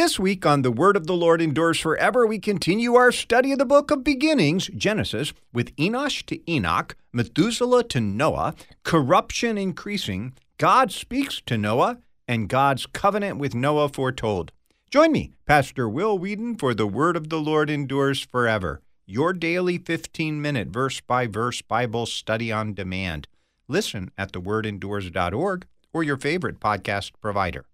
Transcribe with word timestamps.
This 0.00 0.18
week 0.18 0.46
on 0.46 0.62
The 0.62 0.72
Word 0.72 0.96
of 0.96 1.06
the 1.06 1.12
Lord 1.14 1.42
Endures 1.42 1.78
Forever, 1.78 2.26
we 2.26 2.38
continue 2.38 2.94
our 2.94 3.12
study 3.12 3.52
of 3.52 3.58
the 3.58 3.66
book 3.66 3.90
of 3.90 4.02
beginnings, 4.02 4.68
Genesis, 4.68 5.34
with 5.52 5.76
Enosh 5.76 6.24
to 6.24 6.50
Enoch, 6.50 6.96
Methuselah 7.12 7.84
to 7.84 8.00
Noah, 8.00 8.54
corruption 8.82 9.58
increasing, 9.58 10.32
God 10.56 10.90
speaks 10.90 11.42
to 11.44 11.58
Noah, 11.58 11.98
and 12.26 12.48
God's 12.48 12.86
covenant 12.86 13.36
with 13.36 13.54
Noah 13.54 13.90
foretold. 13.90 14.52
Join 14.90 15.12
me, 15.12 15.32
Pastor 15.44 15.86
Will 15.86 16.18
Weedon, 16.18 16.56
for 16.56 16.72
The 16.72 16.86
Word 16.86 17.14
of 17.14 17.28
the 17.28 17.38
Lord 17.38 17.68
Endures 17.68 18.22
Forever, 18.22 18.80
your 19.04 19.34
daily 19.34 19.76
15 19.76 20.40
minute 20.40 20.68
verse 20.68 21.02
by 21.02 21.26
verse 21.26 21.60
Bible 21.60 22.06
study 22.06 22.50
on 22.50 22.72
demand. 22.72 23.28
Listen 23.68 24.10
at 24.16 24.32
thewordendures.org 24.32 25.66
or 25.92 26.02
your 26.02 26.16
favorite 26.16 26.58
podcast 26.58 27.10
provider. 27.20 27.66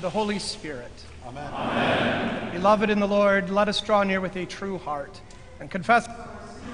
Of 0.00 0.02
the 0.02 0.18
Holy 0.18 0.38
Spirit. 0.38 0.90
Amen. 1.26 2.52
Beloved 2.52 2.88
in 2.88 3.00
the 3.00 3.06
Lord, 3.06 3.50
let 3.50 3.68
us 3.68 3.82
draw 3.82 4.02
near 4.02 4.18
with 4.18 4.34
a 4.34 4.46
true 4.46 4.78
heart 4.78 5.20
and 5.60 5.70
confess. 5.70 6.06
Grant 6.06 6.16
us 6.40 6.56
your 6.64 6.72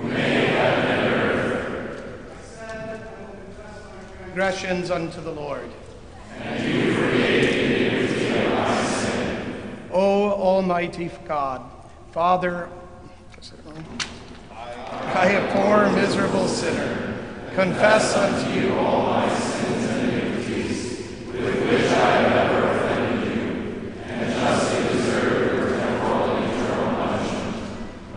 hands. 0.00 0.18
I 2.28 2.42
said 2.42 2.68
that 2.88 2.98
we 3.16 3.24
will 3.24 3.32
confess 3.32 3.78
our 3.86 4.02
transgressions 4.18 4.90
unto 4.90 5.20
the 5.20 5.30
Lord. 5.30 5.70
O 9.92 10.32
Almighty 10.32 11.12
God, 11.28 11.62
Father, 12.10 12.68
I, 15.22 15.26
a 15.26 15.52
poor, 15.52 15.88
miserable 15.92 16.48
sinner, 16.48 17.16
confess 17.54 18.16
unto 18.16 18.58
you 18.58 18.74
all 18.74 19.02
my 19.04 19.32
sins 19.32 19.84
and 19.90 20.10
iniquities, 20.10 20.98
with 21.28 21.70
which 21.70 21.92
I 21.92 22.10
have 22.22 22.50
ever 22.50 22.62
offended 22.70 23.32
you, 23.32 23.92
and 24.02 24.32
justly 24.34 24.82
deserved 24.88 25.54
your 25.54 25.78
temporal 25.78 26.38
and 26.38 26.52
eternal 26.52 26.94
punishment. 26.96 27.54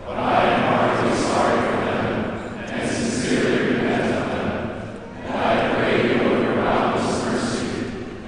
But 0.04 0.16
I 0.18 0.46
am 0.46 0.60
heartily 0.66 1.16
sorry 1.28 1.58
for 1.60 1.78
them, 1.84 2.70
and 2.74 2.90
sincerely 2.90 3.74
repent 3.74 4.12
of 4.12 4.26
them. 4.32 4.54
And 5.26 5.34
I 5.36 5.74
pray 5.76 6.08
you 6.08 6.22
of 6.24 6.42
your 6.42 6.56
boundless 6.56 7.22
mercy, 7.24 7.68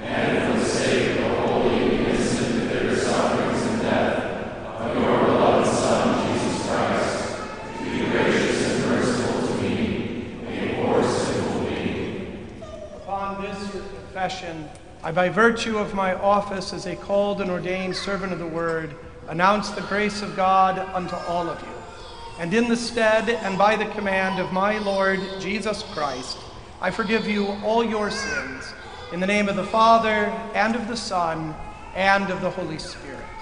and 0.03 0.53
for 0.53 0.57
the 0.57 0.65
sake 0.65 1.19
of 1.19 1.23
the 1.25 1.29
holy, 1.41 1.97
innocent, 1.97 2.61
and 2.61 2.69
bitter 2.69 2.95
sufferings 2.95 3.61
and 3.61 3.81
death 3.81 4.79
of 4.79 4.95
your 4.95 5.25
beloved 5.25 5.67
Son, 5.67 6.31
Jesus 6.31 6.65
Christ, 6.65 7.15
be 7.83 8.09
gracious 8.09 8.59
and 8.71 8.79
merciful 8.89 9.47
to 9.47 9.53
me, 9.61 9.75
a 10.47 10.75
poor 10.75 11.03
sinful 11.03 11.61
being. 11.65 12.63
Upon 12.95 13.41
this 13.41 13.73
your 13.73 13.83
confession, 13.83 14.69
I, 15.09 15.11
by 15.11 15.27
virtue 15.27 15.79
of 15.79 15.95
my 15.95 16.13
office 16.13 16.71
as 16.71 16.85
a 16.85 16.95
called 16.95 17.41
and 17.41 17.49
ordained 17.49 17.95
servant 17.95 18.31
of 18.31 18.37
the 18.37 18.45
word, 18.45 18.93
announce 19.27 19.71
the 19.71 19.81
grace 19.81 20.21
of 20.21 20.35
God 20.35 20.77
unto 20.93 21.15
all 21.15 21.49
of 21.49 21.59
you. 21.63 21.73
And 22.37 22.53
in 22.53 22.67
the 22.67 22.77
stead 22.77 23.27
and 23.27 23.57
by 23.57 23.75
the 23.75 23.87
command 23.87 24.39
of 24.39 24.53
my 24.53 24.77
Lord 24.77 25.19
Jesus 25.39 25.81
Christ, 25.81 26.37
I 26.79 26.91
forgive 26.91 27.27
you 27.27 27.47
all 27.63 27.83
your 27.83 28.11
sins, 28.11 28.71
in 29.11 29.19
the 29.19 29.25
name 29.25 29.49
of 29.49 29.55
the 29.55 29.63
Father, 29.63 30.31
and 30.53 30.75
of 30.75 30.87
the 30.87 30.95
Son, 30.95 31.55
and 31.95 32.29
of 32.29 32.41
the 32.41 32.51
Holy 32.51 32.77
Spirit. 32.77 33.38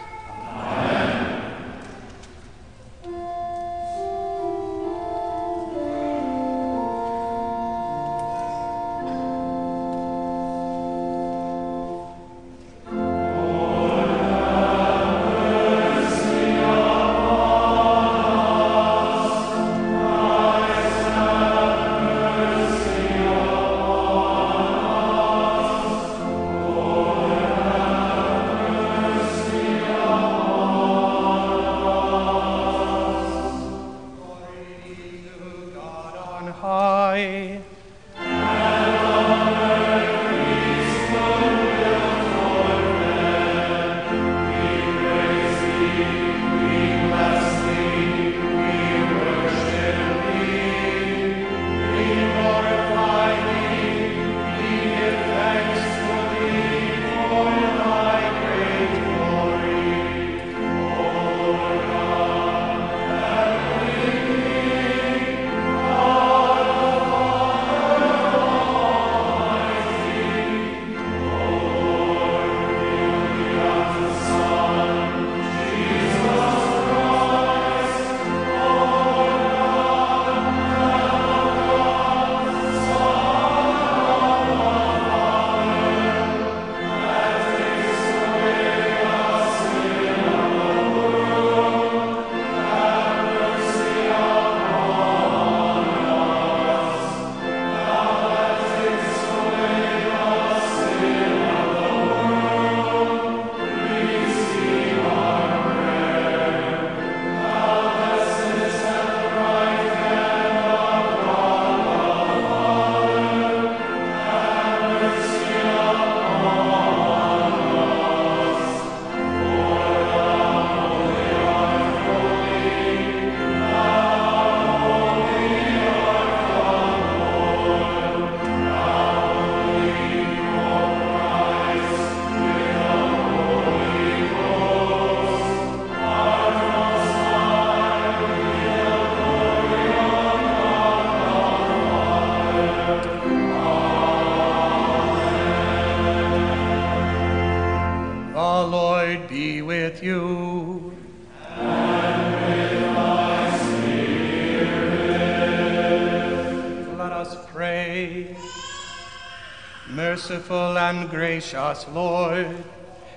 And 160.77 161.09
gracious 161.09 161.87
Lord, 161.91 162.63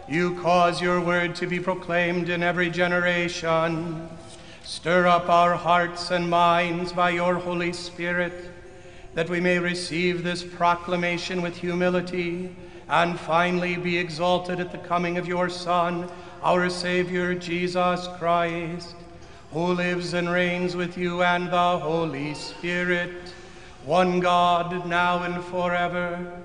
you 0.08 0.34
cause 0.40 0.80
your 0.80 0.98
word 0.98 1.34
to 1.36 1.46
be 1.46 1.60
proclaimed 1.60 2.30
in 2.30 2.42
every 2.42 2.70
generation. 2.70 4.08
Stir 4.64 5.06
up 5.06 5.28
our 5.28 5.56
hearts 5.56 6.10
and 6.10 6.30
minds 6.30 6.92
by 6.92 7.10
your 7.10 7.34
Holy 7.34 7.74
Spirit, 7.74 8.50
that 9.12 9.28
we 9.28 9.40
may 9.40 9.58
receive 9.58 10.24
this 10.24 10.42
proclamation 10.42 11.42
with 11.42 11.54
humility 11.58 12.56
and 12.88 13.20
finally 13.20 13.76
be 13.76 13.98
exalted 13.98 14.58
at 14.58 14.72
the 14.72 14.78
coming 14.78 15.18
of 15.18 15.28
your 15.28 15.50
Son, 15.50 16.10
our 16.42 16.70
Savior 16.70 17.34
Jesus 17.34 18.08
Christ, 18.18 18.96
who 19.52 19.74
lives 19.74 20.14
and 20.14 20.30
reigns 20.30 20.74
with 20.76 20.96
you 20.96 21.22
and 21.22 21.52
the 21.52 21.78
Holy 21.78 22.32
Spirit, 22.32 23.34
one 23.84 24.18
God, 24.18 24.86
now 24.86 25.22
and 25.24 25.44
forever. 25.44 26.40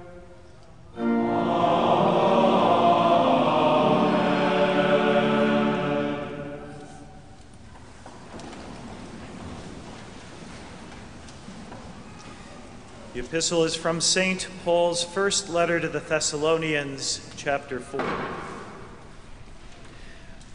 Epistle 13.35 13.65
is 13.65 13.75
from 13.75 13.99
St. 13.99 14.47
Paul's 14.63 15.03
first 15.03 15.49
letter 15.49 15.77
to 15.77 15.89
the 15.89 15.99
Thessalonians, 15.99 17.29
chapter 17.35 17.81
4. 17.81 18.01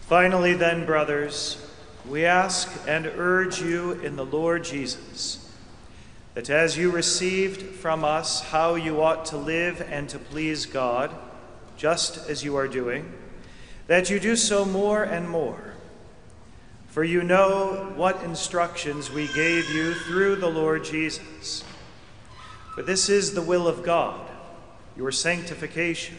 Finally, 0.08 0.54
then, 0.54 0.86
brothers, 0.86 1.70
we 2.08 2.24
ask 2.24 2.72
and 2.88 3.04
urge 3.04 3.60
you 3.60 3.92
in 4.00 4.16
the 4.16 4.24
Lord 4.24 4.64
Jesus 4.64 5.52
that 6.32 6.48
as 6.48 6.78
you 6.78 6.90
received 6.90 7.60
from 7.60 8.02
us 8.02 8.40
how 8.44 8.76
you 8.76 9.02
ought 9.02 9.26
to 9.26 9.36
live 9.36 9.86
and 9.90 10.08
to 10.08 10.18
please 10.18 10.64
God, 10.64 11.14
just 11.76 12.30
as 12.30 12.42
you 12.42 12.56
are 12.56 12.66
doing, 12.66 13.12
that 13.88 14.08
you 14.08 14.18
do 14.18 14.34
so 14.34 14.64
more 14.64 15.04
and 15.04 15.28
more. 15.28 15.74
For 16.88 17.04
you 17.04 17.22
know 17.22 17.92
what 17.94 18.22
instructions 18.22 19.10
we 19.10 19.26
gave 19.34 19.68
you 19.68 19.92
through 19.92 20.36
the 20.36 20.48
Lord 20.48 20.82
Jesus. 20.82 21.62
For 22.74 22.82
this 22.82 23.08
is 23.08 23.34
the 23.34 23.42
will 23.42 23.66
of 23.66 23.82
God, 23.82 24.20
your 24.96 25.12
sanctification, 25.12 26.16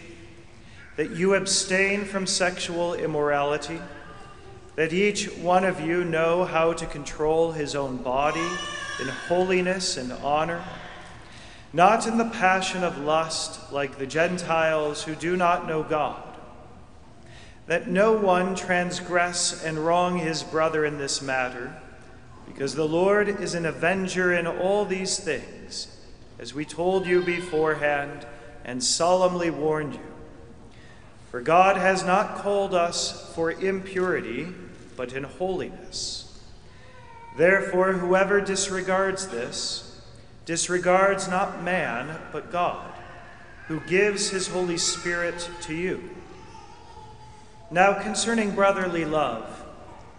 that 0.97 1.11
you 1.11 1.33
abstain 1.33 2.05
from 2.05 2.27
sexual 2.27 2.93
immorality, 2.93 3.79
that 4.75 4.93
each 4.93 5.27
one 5.37 5.63
of 5.63 5.79
you 5.79 6.03
know 6.03 6.45
how 6.45 6.73
to 6.73 6.85
control 6.85 7.51
his 7.53 7.75
own 7.75 7.97
body 7.97 8.47
in 8.99 9.07
holiness 9.07 9.97
and 9.97 10.11
honor, 10.11 10.63
not 11.73 12.05
in 12.05 12.17
the 12.17 12.29
passion 12.29 12.83
of 12.83 12.97
lust 12.97 13.71
like 13.71 13.97
the 13.97 14.05
Gentiles 14.05 15.03
who 15.03 15.15
do 15.15 15.37
not 15.37 15.67
know 15.67 15.83
God. 15.83 16.21
Let 17.67 17.87
no 17.87 18.11
one 18.11 18.55
transgress 18.55 19.63
and 19.63 19.85
wrong 19.85 20.17
his 20.17 20.43
brother 20.43 20.85
in 20.85 20.97
this 20.97 21.21
matter, 21.21 21.81
because 22.45 22.75
the 22.75 22.87
Lord 22.87 23.29
is 23.29 23.53
an 23.53 23.65
avenger 23.65 24.33
in 24.33 24.45
all 24.45 24.83
these 24.83 25.17
things, 25.17 25.97
as 26.41 26.53
we 26.53 26.65
told 26.65 27.05
you 27.05 27.21
beforehand 27.21 28.25
and 28.65 28.83
solemnly 28.83 29.51
warned 29.51 29.93
you. 29.93 29.99
For 31.29 31.39
God 31.39 31.77
has 31.77 32.03
not 32.03 32.39
called 32.39 32.73
us 32.73 33.33
for 33.35 33.51
impurity, 33.51 34.47
but 34.97 35.13
in 35.13 35.23
holiness. 35.23 36.41
Therefore, 37.37 37.93
whoever 37.93 38.41
disregards 38.41 39.27
this 39.27 39.87
disregards 40.43 41.29
not 41.29 41.63
man, 41.63 42.19
but 42.31 42.51
God, 42.51 42.91
who 43.67 43.79
gives 43.81 44.31
his 44.31 44.47
Holy 44.47 44.77
Spirit 44.77 45.49
to 45.61 45.73
you. 45.73 46.09
Now, 47.69 48.01
concerning 48.01 48.51
brotherly 48.51 49.05
love, 49.05 49.63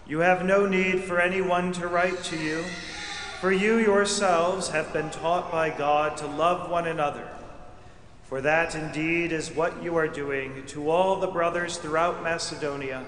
you 0.06 0.20
have 0.20 0.44
no 0.44 0.66
need 0.66 1.02
for 1.02 1.20
anyone 1.20 1.72
to 1.74 1.88
write 1.88 2.22
to 2.24 2.38
you, 2.38 2.64
for 3.42 3.50
you 3.50 3.76
yourselves 3.76 4.68
have 4.68 4.92
been 4.92 5.10
taught 5.10 5.50
by 5.50 5.68
God 5.68 6.16
to 6.16 6.28
love 6.28 6.70
one 6.70 6.86
another. 6.86 7.28
For 8.22 8.40
that 8.40 8.76
indeed 8.76 9.32
is 9.32 9.50
what 9.50 9.82
you 9.82 9.96
are 9.96 10.06
doing 10.06 10.64
to 10.66 10.88
all 10.88 11.18
the 11.18 11.26
brothers 11.26 11.76
throughout 11.76 12.22
Macedonia. 12.22 13.04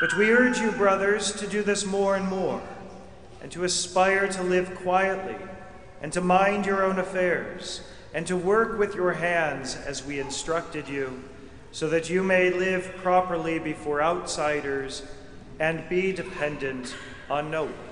But 0.00 0.16
we 0.16 0.32
urge 0.32 0.58
you, 0.58 0.72
brothers, 0.72 1.30
to 1.34 1.46
do 1.46 1.62
this 1.62 1.86
more 1.86 2.16
and 2.16 2.26
more 2.28 2.60
and 3.40 3.52
to 3.52 3.62
aspire 3.62 4.26
to 4.26 4.42
live 4.42 4.74
quietly, 4.74 5.36
and 6.00 6.12
to 6.14 6.20
mind 6.20 6.66
your 6.66 6.82
own 6.82 6.98
affairs, 6.98 7.82
and 8.12 8.26
to 8.26 8.36
work 8.36 8.76
with 8.76 8.96
your 8.96 9.12
hands 9.12 9.76
as 9.76 10.04
we 10.04 10.18
instructed 10.18 10.88
you, 10.88 11.22
so 11.70 11.88
that 11.88 12.10
you 12.10 12.24
may 12.24 12.50
live 12.50 12.92
properly 12.96 13.60
before 13.60 14.02
outsiders 14.02 15.04
and 15.60 15.88
be 15.88 16.10
dependent 16.12 16.92
on 17.30 17.52
no 17.52 17.66
one. 17.66 17.91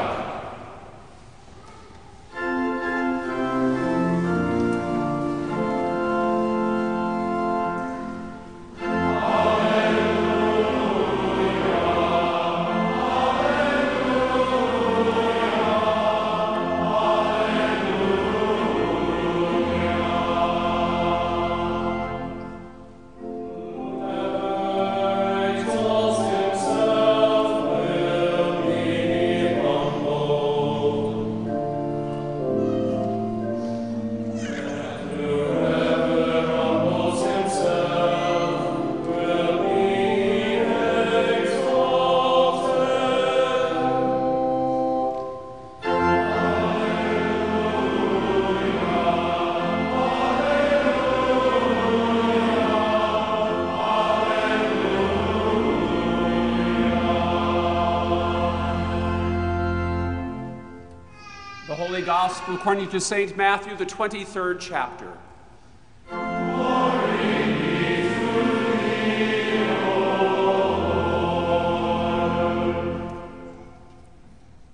Gospel 62.41 62.55
according 62.55 62.89
to 62.89 62.99
St. 62.99 63.37
Matthew, 63.37 63.77
the 63.77 63.85
23rd 63.85 64.59
chapter. 64.59 65.15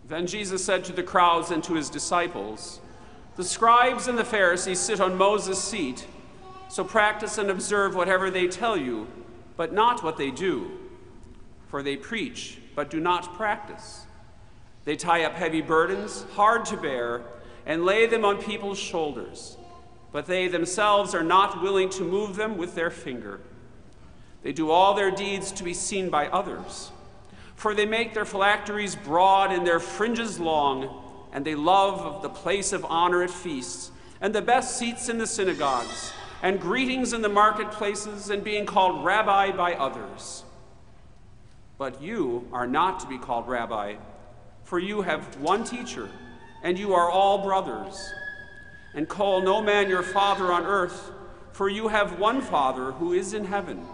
Then 0.07 0.27
Jesus 0.27 0.63
said 0.63 0.85
to 0.85 0.93
the 0.93 1.03
crowds 1.03 1.51
and 1.51 1.61
to 1.65 1.73
his 1.73 1.89
disciples, 1.89 2.79
The 3.35 3.43
scribes 3.43 4.07
and 4.07 4.17
the 4.17 4.23
Pharisees 4.23 4.79
sit 4.79 5.01
on 5.01 5.17
Moses' 5.17 5.61
seat, 5.61 6.07
so 6.69 6.85
practice 6.85 7.37
and 7.37 7.49
observe 7.49 7.95
whatever 7.95 8.31
they 8.31 8.47
tell 8.47 8.77
you, 8.77 9.07
but 9.57 9.73
not 9.73 10.05
what 10.05 10.15
they 10.15 10.31
do. 10.31 10.71
For 11.67 11.83
they 11.83 11.97
preach, 11.97 12.59
but 12.75 12.89
do 12.89 13.01
not 13.01 13.35
practice. 13.35 14.05
They 14.85 14.95
tie 14.95 15.25
up 15.25 15.33
heavy 15.33 15.59
burdens, 15.59 16.25
hard 16.31 16.63
to 16.67 16.77
bear, 16.77 17.23
and 17.67 17.83
lay 17.83 18.07
them 18.07 18.23
on 18.23 18.41
people's 18.41 18.79
shoulders, 18.79 19.57
but 20.13 20.25
they 20.25 20.47
themselves 20.47 21.13
are 21.13 21.23
not 21.23 21.61
willing 21.61 21.89
to 21.89 22.01
move 22.01 22.37
them 22.37 22.57
with 22.57 22.73
their 22.73 22.89
finger. 22.89 23.41
They 24.41 24.53
do 24.53 24.71
all 24.71 24.93
their 24.93 25.11
deeds 25.11 25.51
to 25.51 25.63
be 25.63 25.73
seen 25.73 26.09
by 26.09 26.29
others, 26.29 26.91
for 27.55 27.75
they 27.75 27.85
make 27.85 28.13
their 28.13 28.25
phylacteries 28.25 28.95
broad 28.95 29.51
and 29.51 29.67
their 29.67 29.81
fringes 29.81 30.39
long, 30.39 31.03
and 31.33 31.45
they 31.45 31.55
love 31.55 32.21
the 32.21 32.29
place 32.29 32.71
of 32.71 32.85
honor 32.85 33.21
at 33.21 33.29
feasts, 33.29 33.91
and 34.21 34.33
the 34.33 34.41
best 34.41 34.77
seats 34.77 35.09
in 35.09 35.17
the 35.17 35.27
synagogues, 35.27 36.13
and 36.41 36.61
greetings 36.61 37.11
in 37.11 37.21
the 37.21 37.27
marketplaces, 37.27 38.29
and 38.29 38.45
being 38.45 38.65
called 38.65 39.03
rabbi 39.03 39.51
by 39.51 39.73
others. 39.73 40.45
But 41.77 42.01
you 42.01 42.47
are 42.53 42.65
not 42.65 43.01
to 43.01 43.07
be 43.07 43.17
called 43.17 43.49
rabbi, 43.49 43.95
for 44.63 44.79
you 44.79 45.01
have 45.01 45.35
one 45.41 45.65
teacher 45.65 46.09
and 46.67 46.77
you 46.77 46.93
are 46.93 47.09
all 47.09 47.37
brothers. 47.37 48.13
And 48.93 49.07
call 49.07 49.41
no 49.41 49.61
man 49.61 49.87
your 49.87 50.03
father 50.03 50.51
on 50.51 50.65
earth, 50.65 51.11
for 51.53 51.69
you 51.69 51.87
have 51.87 52.19
one 52.19 52.41
Father 52.41 52.91
who 52.91 53.13
is 53.13 53.33
in 53.33 53.45
heaven. 53.45 53.85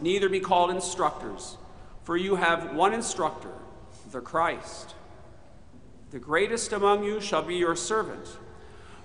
Neither 0.00 0.28
be 0.28 0.38
called 0.38 0.70
instructors, 0.70 1.56
for 2.04 2.16
you 2.16 2.36
have 2.36 2.72
one 2.76 2.94
instructor, 2.94 3.50
the 4.12 4.20
Christ. 4.20 4.94
The 6.12 6.20
greatest 6.20 6.72
among 6.72 7.02
you 7.02 7.20
shall 7.20 7.42
be 7.42 7.56
your 7.56 7.74
servant. 7.74 8.28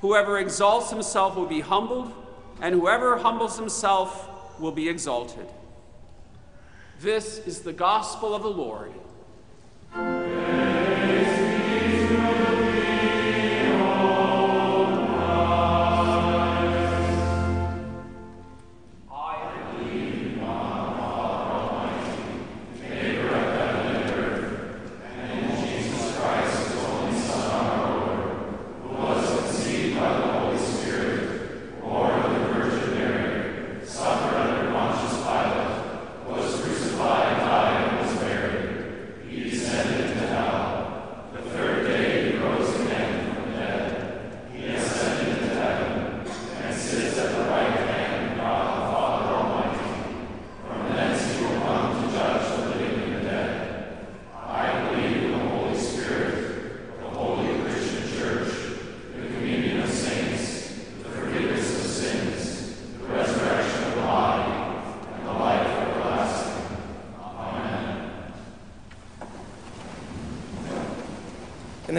Whoever 0.01 0.37
exalts 0.37 0.91
himself 0.91 1.35
will 1.35 1.47
be 1.47 1.61
humbled, 1.61 2.13
and 2.61 2.75
whoever 2.75 3.17
humbles 3.17 3.57
himself 3.57 4.59
will 4.59 4.71
be 4.71 4.87
exalted. 4.87 5.47
This 6.99 7.39
is 7.39 7.61
the 7.61 7.73
gospel 7.73 8.35
of 8.35 8.43
the 8.43 8.51
Lord. 8.51 8.93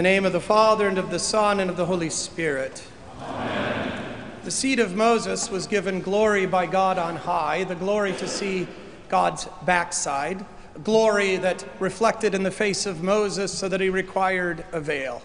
Name 0.03 0.25
of 0.25 0.33
the 0.33 0.41
Father, 0.41 0.89
and 0.89 0.97
of 0.97 1.09
the 1.09 1.17
Son, 1.17 1.61
and 1.61 1.69
of 1.69 1.77
the 1.77 1.85
Holy 1.85 2.09
Spirit. 2.09 2.83
Amen. 3.21 4.03
The 4.43 4.51
seed 4.51 4.79
of 4.79 4.97
Moses 4.97 5.49
was 5.49 5.65
given 5.65 6.01
glory 6.01 6.45
by 6.45 6.65
God 6.65 6.97
on 6.97 7.15
high, 7.15 7.63
the 7.63 7.75
glory 7.75 8.11
to 8.17 8.27
see 8.27 8.67
God's 9.07 9.47
backside, 9.65 10.45
glory 10.83 11.37
that 11.37 11.65
reflected 11.79 12.35
in 12.35 12.43
the 12.43 12.51
face 12.51 12.85
of 12.85 13.01
Moses 13.01 13.57
so 13.57 13.69
that 13.69 13.79
he 13.79 13.89
required 13.89 14.65
a 14.73 14.81
veil. 14.81 15.21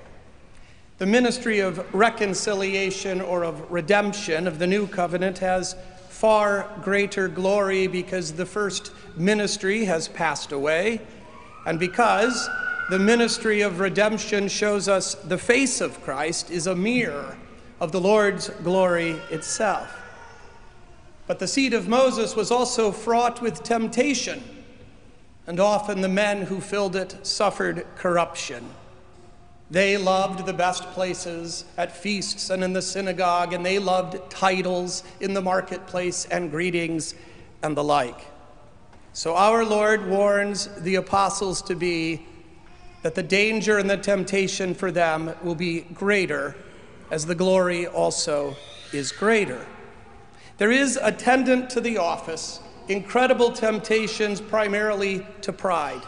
The 0.99 1.07
ministry 1.07 1.59
of 1.59 1.93
reconciliation 1.93 3.21
or 3.21 3.43
of 3.43 3.73
redemption 3.73 4.47
of 4.47 4.61
the 4.61 4.67
new 4.69 4.87
covenant 4.87 5.39
has 5.39 5.75
far 6.09 6.71
greater 6.83 7.27
glory 7.27 7.89
because 7.89 8.33
the 8.33 8.47
first 8.47 8.93
ministry 9.17 9.87
has 9.87 10.07
passed 10.07 10.53
away 10.53 11.01
and 11.67 11.81
because 11.81 12.49
the 12.89 12.99
ministry 12.99 13.61
of 13.61 13.81
redemption 13.81 14.49
shows 14.49 14.89
us 14.89 15.15
the 15.15 15.37
face 15.37 15.81
of 15.83 16.03
Christ 16.03 16.51
is 16.51 16.67
a 16.67 16.75
mirror 16.75 17.37
of 17.81 17.93
the 17.93 18.01
Lord's 18.01 18.49
glory 18.49 19.11
itself. 19.31 19.95
But 21.27 21.39
the 21.39 21.47
seed 21.47 21.75
of 21.75 21.87
Moses 21.87 22.35
was 22.35 22.51
also 22.51 22.91
fraught 22.91 23.43
with 23.43 23.63
temptation, 23.63 24.43
and 25.47 25.61
often 25.61 26.01
the 26.01 26.09
men 26.09 26.43
who 26.43 26.61
filled 26.61 26.97
it 26.97 27.27
suffered 27.27 27.87
corruption. 27.97 28.67
They 29.71 29.99
loved 29.99 30.47
the 30.47 30.55
best 30.55 30.85
places 30.93 31.67
at 31.77 31.95
feasts 31.95 32.49
and 32.49 32.65
in 32.65 32.73
the 32.73 32.81
synagogue, 32.81 33.53
and 33.53 33.67
they 33.67 33.79
loved 33.79 34.31
titles 34.31 35.05
in 35.21 35.35
the 35.35 35.43
marketplace 35.43 36.25
and 36.25 36.51
greetings 36.51 37.15
and 37.63 37.77
the 37.77 37.85
like. 37.85 38.27
So 39.13 39.37
our 39.37 39.63
Lord 39.63 40.09
warns 40.09 40.69
the 40.81 40.95
apostles 40.95 41.61
to 41.63 41.75
be 41.75 42.25
that 43.03 43.15
the 43.15 43.23
danger 43.23 43.79
and 43.79 43.89
the 43.89 43.97
temptation 43.97 44.75
for 44.75 44.91
them 44.91 45.35
will 45.43 45.55
be 45.55 45.83
greater 45.95 46.57
as 47.11 47.27
the 47.27 47.35
glory 47.35 47.87
also 47.87 48.57
is 48.93 49.13
greater. 49.13 49.67
There 50.59 50.73
is 50.73 50.99
attendant 51.01 51.71
to 51.71 51.81
the 51.81 51.99
office 51.99 52.61
incredible 52.89 53.53
temptations 53.53 54.41
primarily 54.41 55.27
to 55.43 55.53
pride. 55.53 56.03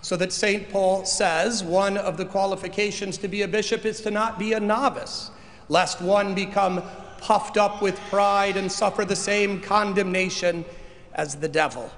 So 0.00 0.16
that 0.16 0.32
St. 0.32 0.68
Paul 0.70 1.04
says 1.04 1.62
one 1.62 1.96
of 1.96 2.16
the 2.16 2.24
qualifications 2.24 3.18
to 3.18 3.28
be 3.28 3.42
a 3.42 3.48
bishop 3.48 3.84
is 3.84 4.00
to 4.02 4.10
not 4.10 4.38
be 4.38 4.54
a 4.54 4.60
novice, 4.60 5.30
lest 5.68 6.00
one 6.00 6.34
become 6.34 6.82
puffed 7.18 7.56
up 7.56 7.80
with 7.80 7.98
pride 8.10 8.56
and 8.56 8.70
suffer 8.70 9.04
the 9.04 9.16
same 9.16 9.60
condemnation 9.60 10.64
as 11.14 11.36
the 11.36 11.48
devil. 11.48 11.90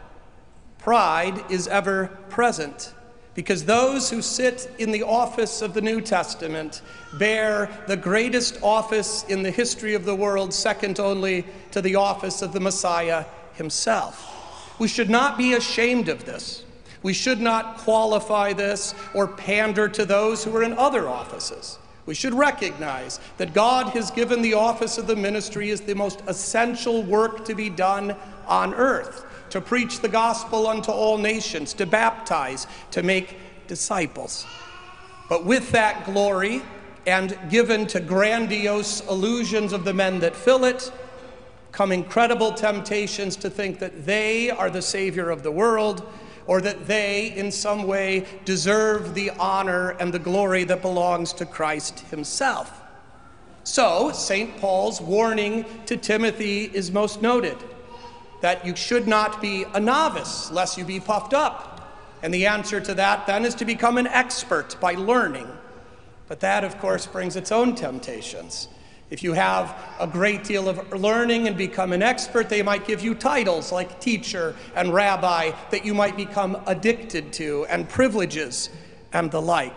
Pride 0.79 1.43
is 1.51 1.67
ever 1.69 2.09
present 2.29 2.93
because 3.37 3.67
those 3.67 4.11
who 4.11 4.23
sit 4.23 4.69
in 4.79 4.91
the 4.91 5.03
office 5.03 5.61
of 5.61 5.75
the 5.75 5.81
New 5.83 6.01
Testament 6.01 6.81
bear 7.19 7.69
the 7.87 7.97
greatest 7.97 8.59
office 8.63 9.25
in 9.29 9.43
the 9.43 9.51
history 9.51 9.95
of 9.95 10.07
the 10.07 10.15
world, 10.15 10.55
second 10.55 10.99
only 10.99 11.45
to 11.71 11.83
the 11.83 11.95
office 11.95 12.41
of 12.41 12.55
the 12.55 12.61
Messiah 12.61 13.27
himself. 13.53 14.33
We 14.81 14.89
should 14.89 15.11
not 15.11 15.37
be 15.37 15.53
ashamed 15.53 16.09
of 16.09 16.25
this. 16.25 16.65
We 17.03 17.13
should 17.13 17.41
not 17.41 17.77
qualify 17.77 18.55
this 18.55 18.95
or 19.15 19.29
pander 19.29 19.87
to 19.91 20.07
those 20.07 20.43
who 20.43 20.57
are 20.57 20.63
in 20.63 20.73
other 20.73 21.07
offices. 21.07 21.79
We 22.07 22.15
should 22.15 22.35
recognize 22.35 23.21
that 23.37 23.53
God 23.53 23.89
has 23.91 24.11
given 24.11 24.41
the 24.41 24.55
office 24.55 24.97
of 24.97 25.07
the 25.07 25.17
ministry 25.17 25.71
as 25.71 25.81
the 25.81 25.95
most 25.95 26.23
essential 26.27 27.03
work 27.03 27.45
to 27.47 27.55
be 27.55 27.69
done 27.69 28.17
on 28.47 28.73
earth 28.75 29.27
to 29.51 29.61
preach 29.61 30.01
the 30.01 30.09
gospel 30.09 30.67
unto 30.67 30.91
all 30.91 31.19
nations, 31.19 31.73
to 31.75 31.87
baptize, 31.87 32.67
to 32.91 33.03
make 33.03 33.37
disciples. 33.67 34.45
But 35.29 35.45
with 35.45 35.71
that 35.73 36.05
glory, 36.05 36.63
and 37.07 37.39
given 37.49 37.87
to 37.89 38.01
grandiose 38.01 39.01
illusions 39.09 39.73
of 39.73 39.85
the 39.85 39.95
men 39.95 40.19
that 40.21 40.35
fill 40.35 40.65
it, 40.65 40.91
come 41.71 41.93
incredible 41.93 42.53
temptations 42.53 43.37
to 43.37 43.51
think 43.51 43.79
that 43.79 44.07
they 44.07 44.51
are 44.51 44.71
the 44.71 44.83
Savior 44.83 45.31
of 45.31 45.43
the 45.43 45.51
world, 45.51 46.07
or 46.47 46.61
that 46.61 46.87
they, 46.87 47.33
in 47.33 47.51
some 47.51 47.85
way, 47.85 48.25
deserve 48.45 49.15
the 49.15 49.31
honor 49.31 49.91
and 49.91 50.13
the 50.13 50.19
glory 50.19 50.65
that 50.65 50.83
belongs 50.83 51.33
to 51.35 51.45
Christ 51.47 52.01
Himself. 52.11 52.83
So, 53.65 54.13
St. 54.13 54.57
Paul's 54.59 55.01
warning 55.01 55.65
to 55.87 55.97
Timothy 55.97 56.71
is 56.73 56.93
most 56.93 57.21
noted 57.21 57.59
that 58.41 58.65
you 58.65 58.77
should 58.77 59.09
not 59.09 59.41
be 59.41 59.65
a 59.75 59.81
novice, 59.81 60.51
lest 60.53 60.79
you 60.79 60.85
be 60.85 61.01
puffed 61.01 61.35
up. 61.35 61.73
And 62.23 62.33
the 62.33 62.47
answer 62.47 62.81
to 62.81 62.95
that 62.95 63.27
then 63.27 63.45
is 63.45 63.55
to 63.57 63.65
become 63.65 63.99
an 63.99 64.07
expert 64.07 64.81
by 64.81 64.93
learning. 64.93 65.49
But 66.29 66.41
that, 66.41 66.65
of 66.65 66.79
course, 66.79 67.07
brings 67.07 67.35
its 67.35 67.51
own 67.51 67.75
temptations. 67.75 68.69
If 69.09 69.23
you 69.23 69.35
have 69.35 69.77
a 70.01 70.07
great 70.07 70.43
deal 70.43 70.69
of 70.69 70.93
learning 70.93 71.47
and 71.47 71.57
become 71.57 71.93
an 71.93 72.03
expert, 72.03 72.49
they 72.49 72.63
might 72.63 72.87
give 72.87 73.03
you 73.03 73.15
titles 73.15 73.71
like 73.71 74.01
teacher 74.01 74.57
and 74.75 74.93
rabbi 74.93 75.53
that 75.71 75.85
you 75.85 75.95
might 75.95 76.17
become 76.17 76.61
addicted 76.67 77.33
to, 77.35 77.67
and 77.67 77.89
privileges 77.89 78.69
and 79.13 79.31
the 79.31 79.41
like. 79.41 79.77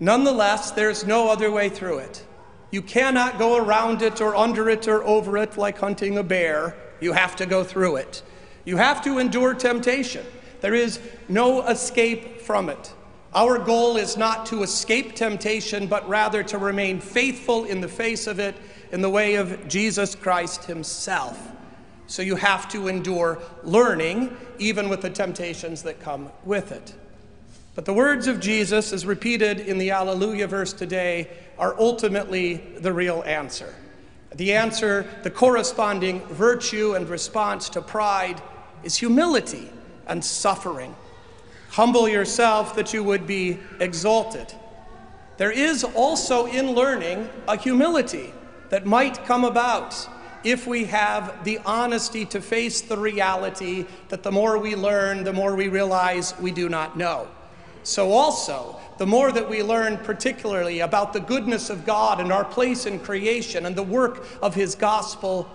Nonetheless, 0.00 0.70
there's 0.70 1.06
no 1.06 1.28
other 1.28 1.50
way 1.50 1.68
through 1.68 1.98
it. 1.98 2.24
You 2.70 2.82
cannot 2.82 3.38
go 3.38 3.56
around 3.56 4.02
it 4.02 4.20
or 4.20 4.34
under 4.34 4.68
it 4.68 4.88
or 4.88 5.04
over 5.04 5.36
it 5.36 5.56
like 5.56 5.78
hunting 5.78 6.18
a 6.18 6.22
bear. 6.22 6.74
You 7.00 7.12
have 7.12 7.36
to 7.36 7.46
go 7.46 7.64
through 7.64 7.96
it. 7.96 8.22
You 8.64 8.78
have 8.78 9.02
to 9.04 9.18
endure 9.18 9.54
temptation. 9.54 10.26
There 10.60 10.74
is 10.74 11.00
no 11.28 11.66
escape 11.66 12.40
from 12.40 12.68
it. 12.68 12.92
Our 13.36 13.58
goal 13.58 13.98
is 13.98 14.16
not 14.16 14.46
to 14.46 14.62
escape 14.62 15.14
temptation, 15.14 15.88
but 15.88 16.08
rather 16.08 16.42
to 16.44 16.56
remain 16.56 17.00
faithful 17.00 17.66
in 17.66 17.82
the 17.82 17.88
face 17.88 18.26
of 18.26 18.38
it 18.38 18.56
in 18.92 19.02
the 19.02 19.10
way 19.10 19.34
of 19.34 19.68
Jesus 19.68 20.14
Christ 20.14 20.64
Himself. 20.64 21.52
So 22.06 22.22
you 22.22 22.36
have 22.36 22.66
to 22.70 22.88
endure 22.88 23.38
learning, 23.62 24.34
even 24.58 24.88
with 24.88 25.02
the 25.02 25.10
temptations 25.10 25.82
that 25.82 26.00
come 26.00 26.30
with 26.46 26.72
it. 26.72 26.94
But 27.74 27.84
the 27.84 27.92
words 27.92 28.26
of 28.26 28.40
Jesus, 28.40 28.90
as 28.94 29.04
repeated 29.04 29.60
in 29.60 29.76
the 29.76 29.90
Alleluia 29.90 30.46
verse 30.46 30.72
today, 30.72 31.28
are 31.58 31.78
ultimately 31.78 32.54
the 32.78 32.94
real 32.94 33.22
answer. 33.26 33.74
The 34.34 34.54
answer, 34.54 35.06
the 35.24 35.30
corresponding 35.30 36.20
virtue 36.28 36.94
and 36.94 37.06
response 37.06 37.68
to 37.70 37.82
pride, 37.82 38.40
is 38.82 38.96
humility 38.96 39.68
and 40.06 40.24
suffering. 40.24 40.94
Humble 41.76 42.08
yourself 42.08 42.74
that 42.76 42.94
you 42.94 43.04
would 43.04 43.26
be 43.26 43.58
exalted. 43.80 44.50
There 45.36 45.50
is 45.50 45.84
also 45.84 46.46
in 46.46 46.72
learning 46.72 47.28
a 47.46 47.58
humility 47.58 48.32
that 48.70 48.86
might 48.86 49.26
come 49.26 49.44
about 49.44 50.08
if 50.42 50.66
we 50.66 50.86
have 50.86 51.44
the 51.44 51.58
honesty 51.66 52.24
to 52.24 52.40
face 52.40 52.80
the 52.80 52.96
reality 52.96 53.84
that 54.08 54.22
the 54.22 54.32
more 54.32 54.56
we 54.56 54.74
learn, 54.74 55.22
the 55.22 55.34
more 55.34 55.54
we 55.54 55.68
realize 55.68 56.32
we 56.40 56.50
do 56.50 56.70
not 56.70 56.96
know. 56.96 57.28
So, 57.82 58.10
also, 58.10 58.80
the 58.96 59.06
more 59.06 59.30
that 59.30 59.50
we 59.50 59.62
learn, 59.62 59.98
particularly 59.98 60.80
about 60.80 61.12
the 61.12 61.20
goodness 61.20 61.68
of 61.68 61.84
God 61.84 62.22
and 62.22 62.32
our 62.32 62.46
place 62.46 62.86
in 62.86 63.00
creation 63.00 63.66
and 63.66 63.76
the 63.76 63.82
work 63.82 64.24
of 64.40 64.54
His 64.54 64.74
gospel, 64.74 65.46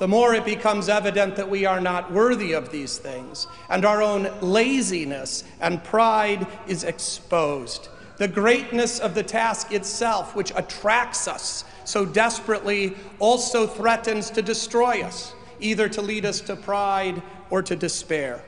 the 0.00 0.08
more 0.08 0.32
it 0.32 0.46
becomes 0.46 0.88
evident 0.88 1.36
that 1.36 1.50
we 1.50 1.66
are 1.66 1.78
not 1.78 2.10
worthy 2.10 2.54
of 2.54 2.72
these 2.72 2.96
things, 2.96 3.46
and 3.68 3.84
our 3.84 4.02
own 4.02 4.30
laziness 4.40 5.44
and 5.60 5.84
pride 5.84 6.46
is 6.66 6.84
exposed. 6.84 7.90
The 8.16 8.26
greatness 8.26 8.98
of 8.98 9.14
the 9.14 9.22
task 9.22 9.72
itself, 9.72 10.34
which 10.34 10.52
attracts 10.56 11.28
us 11.28 11.64
so 11.84 12.06
desperately, 12.06 12.96
also 13.18 13.66
threatens 13.66 14.30
to 14.30 14.40
destroy 14.40 15.02
us, 15.02 15.34
either 15.60 15.86
to 15.90 16.00
lead 16.00 16.24
us 16.24 16.40
to 16.40 16.56
pride 16.56 17.20
or 17.50 17.60
to 17.60 17.76
despair. 17.76 18.42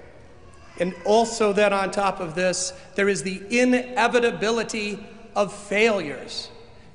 And 0.80 0.94
also, 1.04 1.52
then, 1.52 1.74
on 1.74 1.90
top 1.90 2.18
of 2.18 2.34
this, 2.34 2.72
there 2.94 3.10
is 3.10 3.24
the 3.24 3.42
inevitability 3.50 5.04
of 5.36 5.52
failures. 5.52 6.48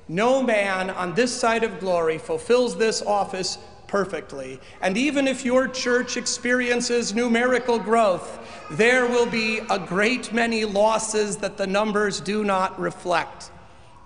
No 0.08 0.42
man 0.42 0.90
on 0.90 1.14
this 1.14 1.32
side 1.32 1.62
of 1.62 1.78
glory 1.78 2.18
fulfills 2.18 2.76
this 2.76 3.02
office 3.02 3.58
perfectly. 3.88 4.60
And 4.80 4.96
even 4.96 5.26
if 5.26 5.44
your 5.44 5.66
church 5.66 6.16
experiences 6.16 7.14
numerical 7.14 7.78
growth, 7.78 8.38
there 8.70 9.06
will 9.06 9.26
be 9.26 9.60
a 9.70 9.78
great 9.78 10.32
many 10.32 10.64
losses 10.64 11.38
that 11.38 11.56
the 11.56 11.66
numbers 11.66 12.20
do 12.20 12.44
not 12.44 12.78
reflect. 12.78 13.50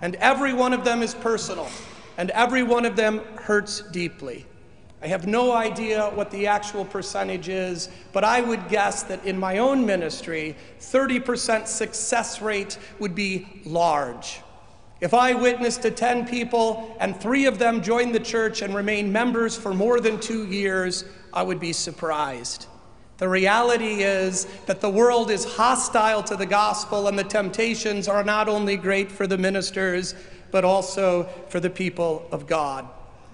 And 0.01 0.15
every 0.15 0.53
one 0.53 0.73
of 0.73 0.83
them 0.83 1.01
is 1.01 1.13
personal, 1.13 1.69
and 2.17 2.31
every 2.31 2.63
one 2.63 2.85
of 2.85 2.95
them 2.95 3.21
hurts 3.35 3.81
deeply. 3.91 4.45
I 5.01 5.07
have 5.07 5.27
no 5.27 5.51
idea 5.51 6.09
what 6.15 6.31
the 6.31 6.47
actual 6.47 6.85
percentage 6.85 7.49
is, 7.49 7.89
but 8.13 8.23
I 8.23 8.39
would 8.39 8.69
guess 8.69 9.03
that 9.03 9.25
in 9.25 9.37
my 9.37 9.57
own 9.57 9.85
ministry, 9.85 10.55
30% 10.79 11.67
success 11.67 12.41
rate 12.41 12.77
would 12.99 13.13
be 13.13 13.45
large. 13.65 14.39
If 15.03 15.13
I 15.13 15.33
witnessed 15.33 15.81
to 15.81 15.91
10 15.91 16.27
people 16.27 16.95
and 16.97 17.13
three 17.13 17.45
of 17.45 17.59
them 17.59 17.81
join 17.81 18.13
the 18.13 18.21
church 18.21 18.61
and 18.61 18.73
remain 18.73 19.11
members 19.11 19.57
for 19.57 19.73
more 19.73 19.99
than 19.99 20.17
two 20.17 20.47
years, 20.47 21.03
I 21.33 21.43
would 21.43 21.59
be 21.59 21.73
surprised. 21.73 22.67
The 23.17 23.27
reality 23.27 24.01
is 24.01 24.45
that 24.65 24.79
the 24.79 24.89
world 24.89 25.29
is 25.29 25.43
hostile 25.43 26.23
to 26.23 26.37
the 26.37 26.45
gospel, 26.45 27.09
and 27.09 27.19
the 27.19 27.25
temptations 27.25 28.07
are 28.07 28.23
not 28.23 28.47
only 28.47 28.77
great 28.77 29.11
for 29.11 29.27
the 29.27 29.37
ministers, 29.37 30.15
but 30.51 30.63
also 30.63 31.23
for 31.49 31.59
the 31.59 31.69
people 31.69 32.25
of 32.31 32.47
God. 32.47 32.87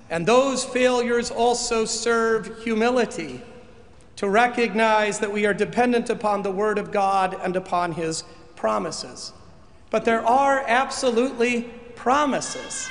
And 0.09 0.25
those 0.25 0.65
failures 0.65 1.29
also 1.29 1.85
serve 1.85 2.63
humility 2.63 3.43
to 4.15 4.27
recognize 4.27 5.19
that 5.19 5.31
we 5.31 5.45
are 5.45 5.53
dependent 5.53 6.09
upon 6.09 6.41
the 6.41 6.51
Word 6.51 6.79
of 6.79 6.91
God 6.91 7.37
and 7.43 7.55
upon 7.55 7.91
His 7.91 8.23
promises. 8.55 9.33
But 9.89 10.05
there 10.05 10.25
are 10.25 10.63
absolutely 10.67 11.63
promises. 11.95 12.89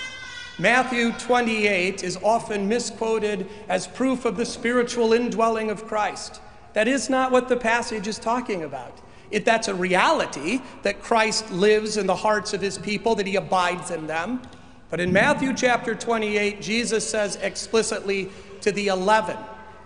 Matthew 0.58 1.12
28 1.12 2.02
is 2.02 2.18
often 2.22 2.68
misquoted 2.68 3.48
as 3.68 3.86
proof 3.86 4.24
of 4.24 4.36
the 4.36 4.44
spiritual 4.44 5.12
indwelling 5.12 5.70
of 5.70 5.86
Christ. 5.86 6.40
That 6.72 6.88
is 6.88 7.08
not 7.08 7.30
what 7.30 7.48
the 7.48 7.56
passage 7.56 8.08
is 8.08 8.18
talking 8.18 8.64
about. 8.64 9.00
It, 9.30 9.44
that's 9.44 9.68
a 9.68 9.74
reality 9.74 10.60
that 10.82 11.02
Christ 11.02 11.50
lives 11.52 11.96
in 11.96 12.06
the 12.06 12.16
hearts 12.16 12.54
of 12.54 12.60
his 12.60 12.78
people, 12.78 13.14
that 13.14 13.26
he 13.26 13.36
abides 13.36 13.90
in 13.90 14.06
them. 14.06 14.42
But 14.90 15.00
in 15.00 15.12
Matthew 15.12 15.54
chapter 15.54 15.94
28, 15.94 16.62
Jesus 16.62 17.08
says 17.08 17.36
explicitly 17.36 18.30
to 18.62 18.72
the 18.72 18.88
11, 18.88 19.36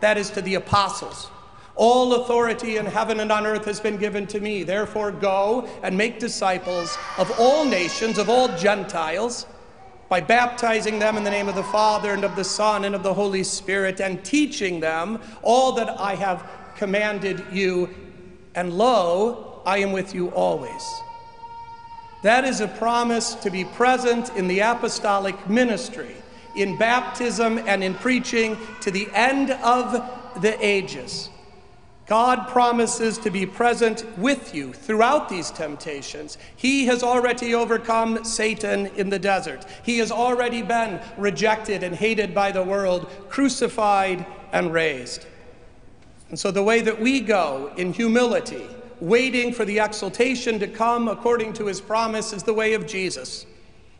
that 0.01 0.17
is 0.17 0.31
to 0.31 0.43
the 0.43 0.55
apostles, 0.55 1.29
all 1.75 2.15
authority 2.23 2.77
in 2.77 2.87
heaven 2.87 3.21
and 3.21 3.33
on 3.33 3.47
earth 3.47 3.65
has 3.65 3.81
been 3.81 3.97
given 3.97 4.27
to 4.29 4.41
me. 4.41 4.63
Therefore, 4.63 5.11
go 5.11 5.69
and 5.83 5.97
make 5.97 6.19
disciples 6.19 6.97
of 7.19 7.33
all 7.39 7.65
nations, 7.65 8.19
of 8.19 8.29
all 8.29 8.49
Gentiles, 8.57 9.47
by 10.09 10.21
baptizing 10.21 10.99
them 10.99 11.17
in 11.17 11.25
the 11.25 11.31
name 11.31 11.49
of 11.49 11.55
the 11.55 11.63
Father 11.63 12.13
and 12.13 12.25
of 12.25 12.37
the 12.37 12.45
Son 12.45 12.85
and 12.85 12.95
of 12.95 13.03
the 13.03 13.15
Holy 13.15 13.43
Spirit, 13.43 14.01
and 14.01 14.23
teaching 14.23 14.81
them 14.81 15.21
all 15.43 15.73
that 15.73 15.99
I 15.99 16.15
have 16.15 16.47
commanded 16.77 17.43
you. 17.51 17.89
And 18.55 18.75
lo, 18.75 19.63
I 19.65 19.79
am 19.79 19.93
with 19.93 20.15
you 20.15 20.29
always. 20.31 20.85
That 22.23 22.45
is 22.45 22.61
a 22.61 22.69
promise 22.69 23.35
to 23.37 23.51
be 23.51 23.65
present 23.65 24.31
in 24.37 24.47
the 24.47 24.61
apostolic 24.61 25.49
ministry, 25.49 26.15
in 26.57 26.77
baptism 26.77 27.59
and 27.67 27.83
in 27.83 27.95
preaching 27.95 28.59
to 28.83 28.91
the 28.91 29.09
end 29.13 29.51
of 29.51 29.93
the 30.43 30.57
ages. 30.65 31.31
God 32.07 32.49
promises 32.49 33.17
to 33.19 33.31
be 33.31 33.47
present 33.47 34.05
with 34.19 34.55
you 34.55 34.73
throughout 34.73 35.29
these 35.29 35.51
temptations. 35.51 36.37
He 36.57 36.87
has 36.87 37.03
already 37.03 37.55
overcome 37.55 38.25
Satan 38.25 38.87
in 38.97 39.09
the 39.09 39.21
desert. 39.21 39.65
He 39.85 39.99
has 39.99 40.11
already 40.11 40.63
been 40.63 41.01
rejected 41.17 41.83
and 41.83 41.95
hated 41.95 42.35
by 42.35 42.51
the 42.51 42.63
world, 42.63 43.09
crucified 43.29 44.27
and 44.53 44.73
raised. 44.73 45.27
And 46.29 46.39
so, 46.39 46.51
the 46.51 46.63
way 46.63 46.81
that 46.81 47.01
we 47.01 47.21
go 47.21 47.73
in 47.77 47.93
humility, 47.93 48.67
waiting 49.01 49.53
for 49.53 49.65
the 49.65 49.79
exaltation 49.79 50.59
to 50.59 50.67
come 50.67 51.07
according 51.07 51.53
to 51.55 51.67
his 51.67 51.81
promise, 51.81 52.33
is 52.33 52.43
the 52.43 52.55
way 52.55 52.75
of 52.75 52.87
Jesus 52.87 53.47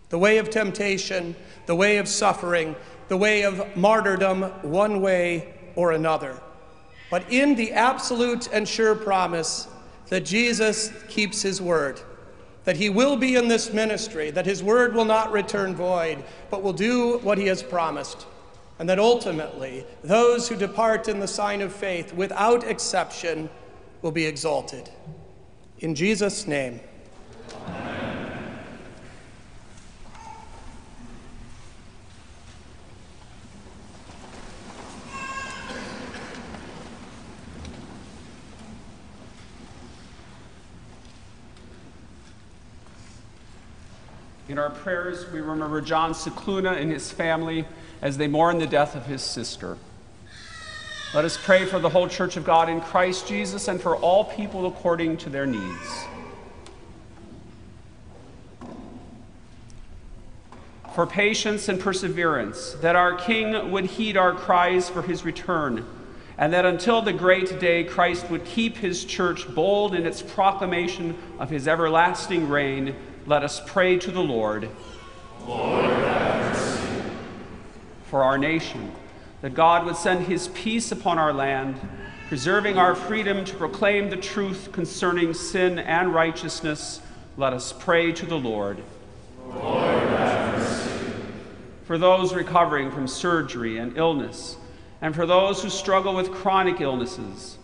the 0.09 0.19
way 0.19 0.37
of 0.37 0.51
temptation, 0.51 1.35
the 1.65 1.75
way 1.75 1.97
of 1.97 2.07
suffering, 2.07 2.77
the 3.09 3.17
way 3.17 3.45
of 3.45 3.75
martyrdom, 3.75 4.43
one 4.61 5.01
way 5.01 5.55
or 5.75 5.93
another 5.93 6.39
but 7.13 7.31
in 7.31 7.55
the 7.57 7.73
absolute 7.73 8.49
and 8.55 8.67
sure 8.67 8.95
promise 8.95 9.69
that 10.09 10.25
Jesus 10.25 10.91
keeps 11.09 11.43
his 11.43 11.61
word, 11.61 12.01
that 12.65 12.79
he 12.79 12.89
will 12.89 13.19
be 13.19 13.37
in 13.37 13.49
this 13.49 13.71
ministry, 13.71 14.31
that 14.31 14.47
his 14.47 14.63
word 14.63 14.95
will 14.95 15.05
not 15.05 15.31
return 15.31 15.75
void, 15.75 16.25
but 16.49 16.63
will 16.63 16.73
do 16.73 17.19
what 17.19 17.37
he 17.37 17.49
has 17.49 17.63
promised, 17.63 18.25
and 18.79 18.89
that 18.89 18.99
ultimately 18.99 19.85
those 20.03 20.49
who 20.49 20.57
depart 20.57 21.07
in 21.07 21.21
the 21.21 21.29
sign 21.29 21.61
of 21.61 21.71
faith 21.71 22.15
without 22.15 22.65
exception 22.65 23.51
will 24.01 24.11
be 24.11 24.25
exalted. 24.25 24.89
In 25.81 25.95
Jesus' 25.95 26.47
name. 26.47 26.81
Amen. 27.69 28.32
In 44.49 44.59
our 44.59 44.71
prayers, 44.71 45.31
we 45.31 45.41
remember 45.41 45.81
John 45.81 46.13
Scicluna 46.13 46.77
and 46.77 46.91
his 46.91 47.13
family 47.13 47.65
as 48.01 48.19
they 48.19 48.27
mourn 48.27 48.59
the 48.59 48.67
death 48.67 48.97
of 48.97 49.07
his 49.07 49.23
sister. 49.23 49.79
Let 51.15 51.25
us 51.25 51.39
pray 51.41 51.65
for 51.65 51.79
the 51.79 51.89
whole 51.89 52.09
Church 52.09 52.37
of 52.37 52.45
God 52.45 52.69
in 52.69 52.81
Christ 52.81 53.29
Jesus 53.29 53.69
and 53.69 53.81
for 53.81 53.97
all 53.97 54.25
people 54.25 54.67
according 54.67 55.19
to 55.19 55.31
their 55.31 55.47
needs. 55.47 56.07
For 60.95 61.07
patience 61.07 61.69
and 61.69 61.79
perseverance, 61.79 62.73
that 62.81 62.97
our 62.97 63.15
King 63.15 63.71
would 63.71 63.85
heed 63.87 64.17
our 64.17 64.35
cries 64.35 64.91
for 64.91 65.03
his 65.03 65.25
return, 65.25 65.87
and 66.37 66.53
that 66.53 66.67
until 66.67 67.01
the 67.01 67.13
great 67.13 67.61
day 67.61 67.85
Christ 67.85 68.29
would 68.29 68.45
keep 68.45 68.77
his 68.77 69.05
church 69.05 69.49
bold 69.55 69.95
in 69.95 70.05
its 70.05 70.21
proclamation 70.21 71.17
of 71.39 71.49
his 71.49 71.69
everlasting 71.69 72.49
reign 72.49 72.97
let 73.27 73.43
us 73.43 73.61
pray 73.67 73.99
to 73.99 74.11
the 74.11 74.23
Lord. 74.23 74.69
Lord, 75.47 75.85
have 75.85 76.53
mercy. 76.53 77.03
For 78.07 78.25
our 78.25 78.39
nation, 78.39 78.93
that 79.43 79.55
God 79.55 79.85
would 79.87 79.97
send 79.97 80.27
his 80.27 80.49
peace 80.49 80.93
upon 80.93 81.19
our 81.19 81.33
land, 81.33 81.81
preserving 82.29 82.79
our 82.79 82.95
freedom 82.95 83.45
to 83.45 83.57
proclaim 83.57 84.11
the 84.11 84.17
truth 84.17 84.71
concerning 84.73 85.35
sin 85.35 85.79
and 85.79 86.15
righteousness, 86.15 87.01
let 87.37 87.53
us 87.53 87.73
pray 87.73 88.13
to 88.13 88.27
the 88.27 88.39
Lord. 88.39 88.83
Lord, 89.47 89.85
have 89.85 90.59
mercy. 90.59 90.91
For 91.85 91.99
those 91.99 92.35
recovering 92.35 92.91
from 92.91 93.07
surgery 93.07 93.79
and 93.79 93.97
illness, 93.97 94.57
and 95.01 95.15
for 95.15 95.27
those 95.27 95.63
who 95.63 95.71
struggle 95.71 96.15
with 96.15 96.31
chronic 96.31 96.81
illnesses, 96.81 97.59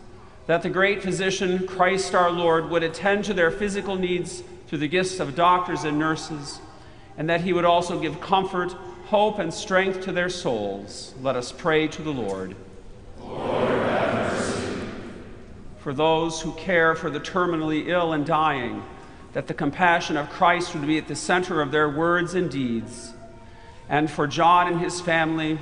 that 0.47 0.63
the 0.63 0.71
great 0.71 1.03
physician, 1.03 1.67
Christ 1.67 2.15
our 2.15 2.31
Lord, 2.31 2.71
would 2.71 2.83
attend 2.83 3.25
to 3.27 3.35
their 3.35 3.51
physical 3.51 3.97
needs 3.97 4.43
through 4.69 4.79
the 4.79 4.89
gifts 4.89 5.19
of 5.19 5.35
doctors 5.35 5.85
and 5.85 5.99
nurses, 5.99 6.61
and 7.17 7.29
that 7.29 7.41
he 7.41 7.53
would 7.53 7.65
also 7.65 7.99
give 7.99 8.21
comfort, 8.21 8.73
hope, 9.07 9.39
and 9.39 9.53
strength 9.53 10.03
to 10.03 10.13
their 10.13 10.29
souls. 10.29 11.15
Let 11.23 11.37
us 11.37 11.51
pray 11.51 11.89
to 11.89 12.03
the 12.03 12.13
Lord. 12.13 12.55
Lord, 13.19 13.69
have 13.69 14.33
mercy. 14.33 14.81
For 15.79 15.95
those 15.95 16.43
who 16.43 16.53
care 16.53 16.95
for 16.95 17.11
the 17.11 17.19
terminally 17.19 17.89
ill 17.89 18.13
and 18.13 18.27
dying, 18.27 18.83
that 19.33 19.47
the 19.47 19.55
compassion 19.55 20.17
of 20.19 20.29
Christ 20.29 20.75
would 20.75 20.87
be 20.87 20.99
at 20.99 21.09
the 21.09 21.17
center 21.17 21.63
of 21.63 21.73
their 21.73 21.89
words 21.89 22.35
and 22.35 22.51
deeds. 22.51 23.15
And 23.89 24.11
for 24.11 24.27
John 24.27 24.69
and 24.69 24.81
his 24.81 25.01
family, 25.01 25.59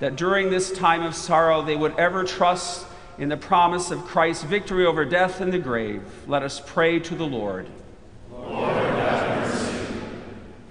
that 0.00 0.16
during 0.16 0.50
this 0.50 0.72
time 0.72 1.02
of 1.02 1.14
sorrow 1.14 1.62
they 1.62 1.76
would 1.76 1.98
ever 1.98 2.24
trust 2.24 2.86
in 3.18 3.28
the 3.28 3.36
promise 3.36 3.90
of 3.90 4.04
Christ's 4.04 4.44
victory 4.44 4.86
over 4.86 5.04
death 5.04 5.40
and 5.40 5.52
the 5.52 5.58
grave. 5.58 6.02
Let 6.26 6.42
us 6.42 6.62
pray 6.64 6.98
to 7.00 7.14
the 7.14 7.26
Lord. 7.26 7.66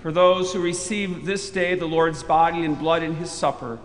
For 0.06 0.12
those 0.12 0.54
who 0.54 0.62
receive 0.62 1.26
this 1.26 1.50
day 1.50 1.74
the 1.74 1.88
Lord's 1.88 2.22
body 2.22 2.64
and 2.64 2.78
blood 2.78 3.02
in 3.02 3.16
his 3.16 3.32
supper, 3.32 3.80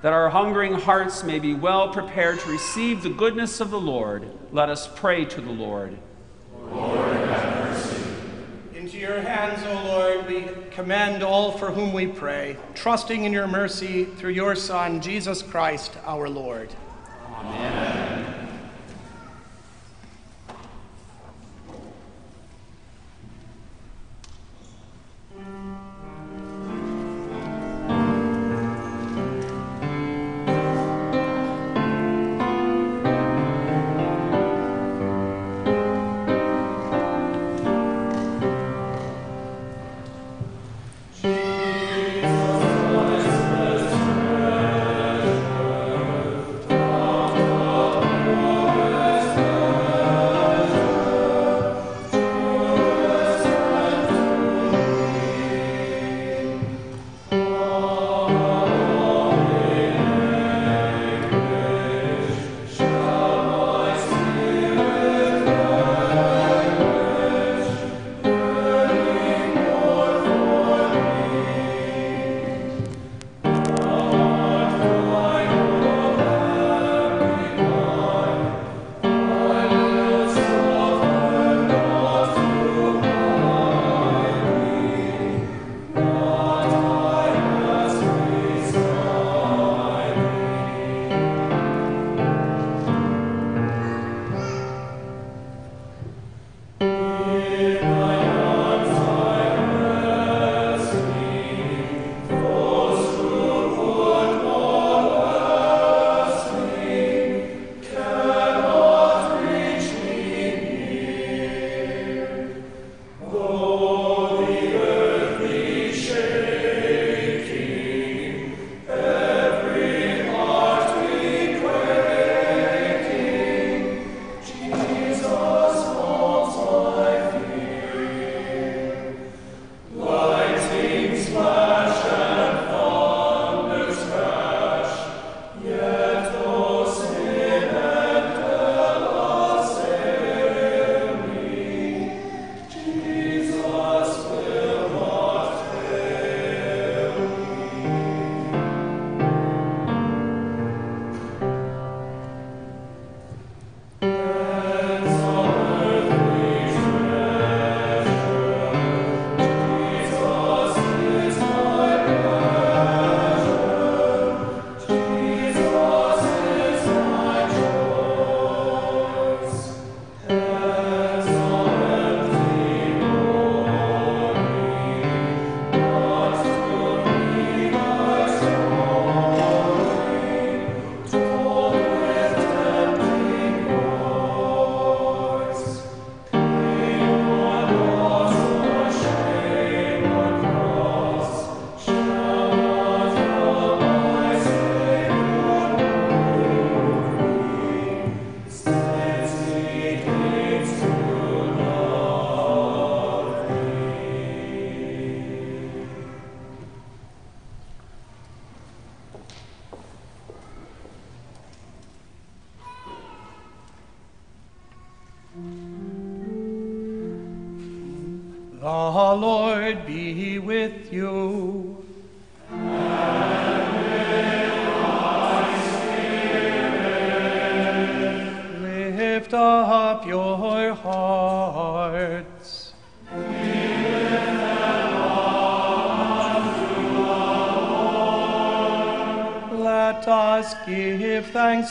that 0.00 0.12
our 0.12 0.30
hungering 0.30 0.74
hearts 0.74 1.24
may 1.24 1.40
be 1.40 1.54
well 1.54 1.92
prepared 1.92 2.38
to 2.38 2.52
receive 2.52 3.02
the 3.02 3.10
goodness 3.10 3.58
of 3.58 3.70
the 3.72 3.80
Lord, 3.80 4.28
let 4.52 4.68
us 4.68 4.88
pray 4.94 5.24
to 5.24 5.40
the 5.40 5.50
Lord. 5.50 5.98
Lord, 6.70 7.16
have 7.16 7.64
mercy. 7.64 8.02
Into 8.76 8.96
your 8.96 9.20
hands, 9.20 9.60
O 9.66 9.88
Lord, 9.88 10.28
we 10.28 10.46
commend 10.70 11.24
all 11.24 11.50
for 11.58 11.72
whom 11.72 11.92
we 11.92 12.06
pray, 12.06 12.56
trusting 12.76 13.24
in 13.24 13.32
your 13.32 13.48
mercy 13.48 14.04
through 14.04 14.34
your 14.34 14.54
Son, 14.54 15.00
Jesus 15.00 15.42
Christ, 15.42 15.96
our 16.04 16.28
Lord. 16.28 16.72
Amen. 17.28 17.85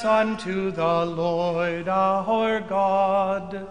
Unto 0.06 0.72
the 0.72 1.06
Lord 1.06 1.88
our 1.88 2.62
God. 2.62 3.68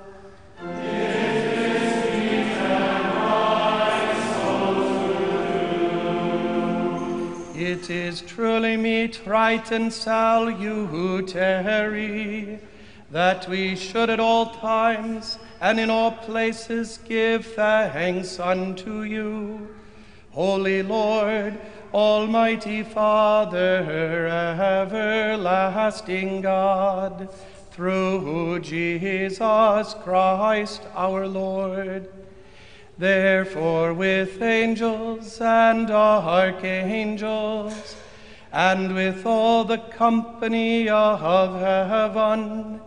It 7.57 7.89
is 7.89 8.21
truly 8.21 8.77
meet, 8.77 9.21
right, 9.25 9.71
and 9.71 9.93
salutary 9.93 10.59
that 13.11 13.49
we 13.49 13.77
should 13.77 14.11
at 14.11 14.19
all 14.21 14.55
times 14.57 15.39
and 15.61 15.79
in 15.79 15.89
all 15.89 16.11
places 16.13 16.99
give 17.09 17.47
thanks 17.47 18.41
unto 18.41 19.03
you, 19.03 19.69
Holy 20.35 20.83
Lord, 20.83 21.59
Almighty 21.93 22.83
Father, 22.83 24.27
everlasting 24.59 26.41
God, 26.41 27.29
through 27.71 28.59
Jesus 28.59 29.39
Christ 29.39 30.83
our 30.97 31.29
Lord. 31.29 32.09
Therefore, 32.99 33.95
with 33.95 34.43
angels 34.43 35.41
and 35.41 35.89
archangels, 35.89 37.95
and 38.53 38.93
with 38.93 39.25
all 39.25 39.65
the 39.65 39.79
company 39.79 40.89
of 40.89 41.61
heaven, 41.61 42.81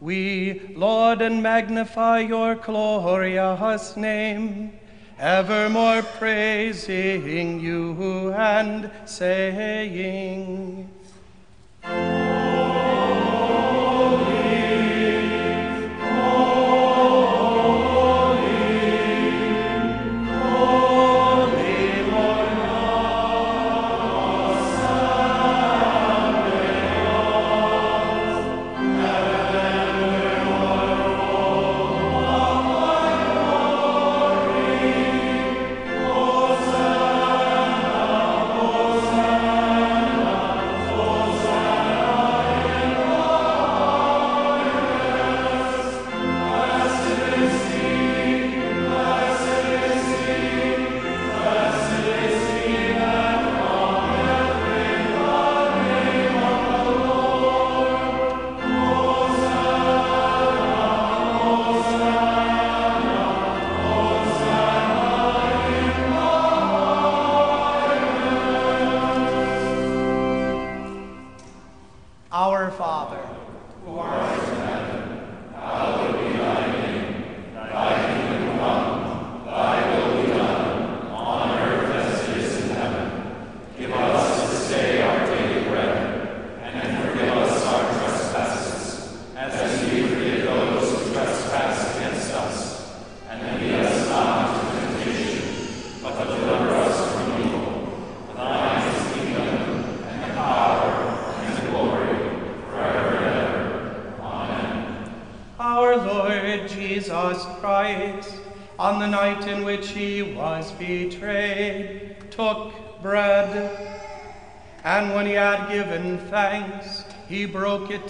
we 0.00 0.72
laud 0.74 1.20
and 1.20 1.42
magnify 1.42 2.20
your 2.20 2.54
glorious 2.54 3.94
name, 3.94 4.72
evermore 5.18 6.02
praising 6.02 7.60
you 7.60 8.32
and 8.32 8.90
saying, 9.04 10.88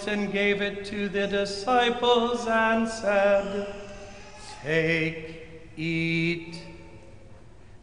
and 0.07 0.31
gave 0.31 0.61
it 0.61 0.85
to 0.85 1.09
the 1.09 1.27
disciples 1.27 2.47
and 2.47 2.87
said, 2.87 3.73
Take, 4.63 5.47
eat. 5.77 6.61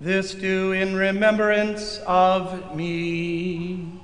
This 0.00 0.34
do 0.34 0.72
in 0.72 0.94
remembrance 0.96 1.98
of 2.06 2.76
me. 2.76 3.97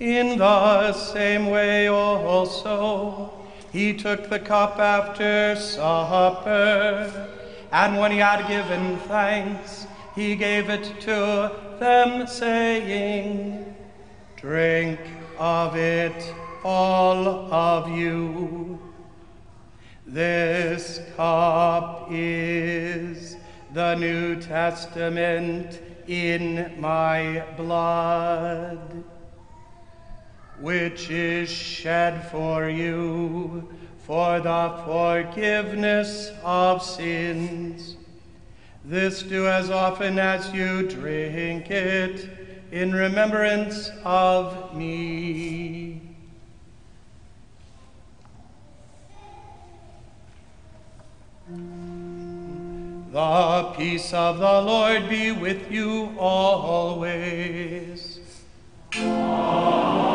In 0.00 0.38
the 0.38 0.92
same 0.92 1.46
way 1.46 1.88
also, 1.88 3.32
he 3.72 3.92
took 3.94 4.30
the 4.30 4.38
cup 4.38 4.78
after 4.78 5.56
supper, 5.56 7.28
and 7.72 7.98
when 7.98 8.12
he 8.12 8.18
had 8.18 8.46
given 8.46 8.96
thanks, 9.08 9.88
he 10.14 10.36
gave 10.36 10.70
it 10.70 11.00
to 11.00 11.50
them, 11.80 12.28
saying, 12.28 13.74
Drink 14.36 15.00
of 15.36 15.74
it, 15.74 16.32
all 16.62 17.52
of 17.52 17.90
you. 17.90 18.78
This 20.06 21.00
cup 21.16 22.06
is 22.12 23.36
the 23.74 23.96
New 23.96 24.40
Testament 24.40 25.80
in 26.06 26.80
my 26.80 27.44
blood, 27.56 29.04
which 30.60 31.10
is 31.10 31.48
shed 31.48 32.28
for 32.30 32.68
you 32.68 33.68
for 33.98 34.40
the 34.40 34.82
forgiveness 34.84 36.32
of 36.42 36.82
sins. 36.82 37.96
This 38.84 39.22
do 39.22 39.46
as 39.46 39.70
often 39.70 40.18
as 40.18 40.52
you 40.52 40.88
drink 40.88 41.70
it 41.70 42.28
in 42.72 42.92
remembrance 42.92 43.90
of 44.04 44.74
me. 44.74 46.02
The 53.12 53.72
peace 53.76 54.12
of 54.12 54.38
the 54.38 54.62
Lord 54.62 55.08
be 55.08 55.32
with 55.32 55.70
you 55.70 56.14
always. 56.18 58.18
Amen. 58.94 60.07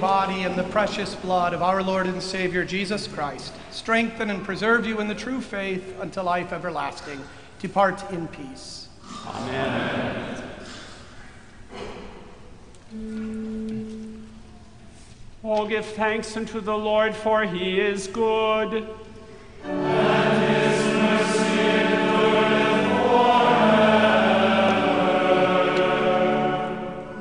Body 0.00 0.44
and 0.44 0.56
the 0.56 0.64
precious 0.64 1.14
blood 1.14 1.52
of 1.52 1.62
our 1.62 1.82
Lord 1.82 2.06
and 2.06 2.22
Savior 2.22 2.64
Jesus 2.64 3.06
Christ 3.06 3.52
strengthen 3.70 4.30
and 4.30 4.42
preserve 4.42 4.86
you 4.86 4.98
in 4.98 5.08
the 5.08 5.14
true 5.14 5.42
faith 5.42 5.94
unto 6.00 6.22
life 6.22 6.54
everlasting. 6.54 7.20
Depart 7.58 8.10
in 8.10 8.26
peace. 8.28 8.88
Amen. 9.26 10.42
Oh, 15.44 15.66
give 15.66 15.84
thanks 15.84 16.34
unto 16.34 16.60
the 16.60 16.76
Lord, 16.76 17.14
for 17.14 17.44
he 17.44 17.78
is 17.78 18.06
good. 18.06 18.88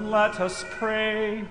Let 0.09 0.39
us 0.39 0.63
pray. 0.71 1.43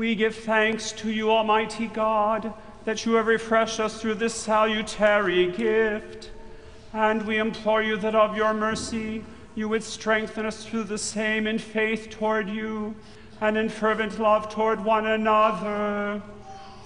We 0.00 0.14
give 0.14 0.34
thanks 0.34 0.92
to 0.92 1.10
you, 1.10 1.30
Almighty 1.30 1.86
God, 1.86 2.54
that 2.86 3.04
you 3.04 3.16
have 3.16 3.26
refreshed 3.26 3.80
us 3.80 4.00
through 4.00 4.14
this 4.14 4.32
salutary 4.32 5.52
gift. 5.52 6.30
And 6.94 7.26
we 7.26 7.36
implore 7.36 7.82
you 7.82 7.98
that 7.98 8.14
of 8.14 8.34
your 8.34 8.54
mercy 8.54 9.26
you 9.54 9.68
would 9.68 9.82
strengthen 9.82 10.46
us 10.46 10.64
through 10.64 10.84
the 10.84 10.96
same 10.96 11.46
in 11.46 11.58
faith 11.58 12.08
toward 12.08 12.48
you 12.48 12.94
and 13.42 13.58
in 13.58 13.68
fervent 13.68 14.18
love 14.18 14.48
toward 14.48 14.82
one 14.82 15.04
another. 15.06 16.22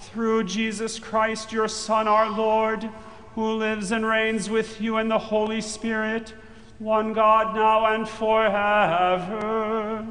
Through 0.01 0.43
Jesus 0.43 0.99
Christ, 0.99 1.53
your 1.53 1.69
Son, 1.69 2.09
our 2.09 2.29
Lord, 2.29 2.89
who 3.35 3.53
lives 3.53 3.93
and 3.93 4.05
reigns 4.05 4.49
with 4.49 4.81
you 4.81 4.97
in 4.97 5.07
the 5.07 5.19
Holy 5.19 5.61
Spirit, 5.61 6.33
one 6.79 7.13
God 7.13 7.55
now 7.55 7.85
and 7.85 8.09
forever. 8.09 10.05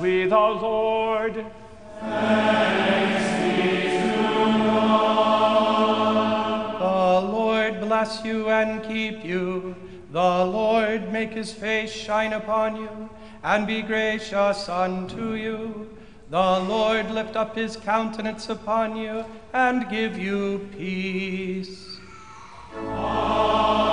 We 0.00 0.24
the 0.24 0.34
Lord. 0.34 1.44
Thanks 2.00 3.24
be 3.44 3.90
to 3.90 4.18
God. 4.64 6.00
The 6.80 7.20
Lord 7.28 7.80
bless 7.80 8.24
you 8.24 8.48
and 8.48 8.82
keep 8.82 9.22
you. 9.22 9.76
The 10.10 10.44
Lord 10.46 11.12
make 11.12 11.32
his 11.32 11.52
face 11.52 11.92
shine 11.92 12.32
upon 12.32 12.76
you 12.76 13.10
and 13.42 13.66
be 13.66 13.82
gracious 13.82 14.70
unto 14.70 15.34
you. 15.34 15.94
The 16.30 16.60
Lord 16.60 17.10
lift 17.10 17.36
up 17.36 17.54
his 17.54 17.76
countenance 17.76 18.48
upon 18.48 18.96
you 18.96 19.26
and 19.52 19.86
give 19.90 20.16
you 20.18 20.66
peace. 20.72 21.98
Amen. 22.74 23.89